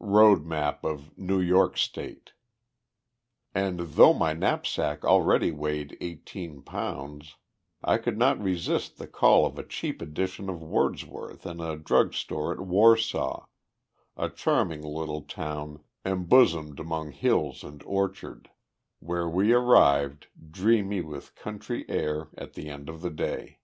[0.00, 2.30] Road Map of New York State.
[3.52, 7.34] And, though my knapsack already weighed eighteen pounds,
[7.82, 12.14] I could not resist the call of a cheap edition of Wordsworth in a drug
[12.14, 13.46] store at Warsaw,
[14.16, 18.48] a charming little town embosomed among hills and orchards,
[19.00, 23.58] where we arrived, dreamy with country air, at the end of the day.